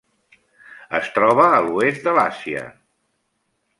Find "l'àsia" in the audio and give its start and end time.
2.21-2.65